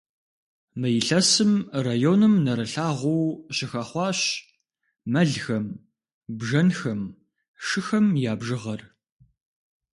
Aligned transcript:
Мы 0.79 0.89
илъэсым 0.99 1.53
районым 1.87 2.33
нэрылъагъуу 2.45 3.25
щыхэхъуащ 3.55 4.19
мэлхэм, 5.11 5.65
бжэнхэм, 6.37 7.01
шыхэм 7.65 8.05
я 8.31 8.33
бжыгъэр. 8.39 8.81